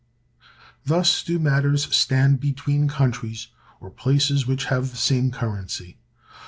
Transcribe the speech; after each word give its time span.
(275) 0.87 0.87
Thus 0.87 1.21
do 1.23 1.37
matters 1.37 1.95
stand 1.95 2.39
between 2.39 2.87
countries, 2.87 3.49
or 3.79 3.91
places 3.91 4.47
which 4.47 4.65
have 4.65 4.89
the 4.89 4.97
same 4.97 5.29
currency. 5.29 5.99